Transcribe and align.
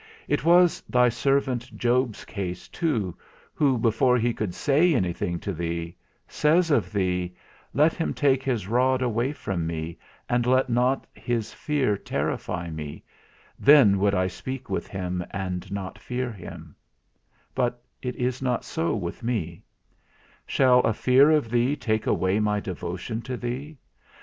It 0.27 0.43
was 0.43 0.81
thy 0.89 1.09
servant 1.09 1.77
Job's 1.77 2.25
case 2.25 2.67
too, 2.67 3.15
who, 3.53 3.77
before 3.77 4.17
he 4.17 4.33
could 4.33 4.55
say 4.55 4.95
anything 4.95 5.37
to 5.41 5.53
thee, 5.53 5.95
says 6.27 6.71
of 6.71 6.91
thee, 6.91 7.35
_Let 7.75 7.93
him 7.93 8.11
take 8.11 8.41
his 8.41 8.67
rod 8.67 9.03
away 9.03 9.31
from 9.31 9.67
me, 9.67 9.99
and 10.27 10.47
let 10.47 10.69
not 10.71 11.05
his 11.13 11.53
fear 11.53 11.97
terrify 11.97 12.71
me, 12.71 13.03
then 13.59 13.99
would 13.99 14.15
I 14.15 14.25
speak 14.25 14.71
with 14.71 14.87
him, 14.87 15.23
and 15.29 15.71
not 15.71 15.99
fear 15.99 16.31
him; 16.31 16.75
but 17.53 17.79
it 18.01 18.15
is 18.15 18.41
not 18.41 18.65
so 18.65 18.95
with 18.95 19.21
me_. 19.21 19.61
Shall 20.47 20.79
a 20.79 20.93
fear 20.93 21.29
of 21.29 21.51
thee 21.51 21.75
take 21.75 22.07
away 22.07 22.39
my 22.39 22.59
devotion 22.59 23.21
to 23.21 23.37
thee? 23.37 23.77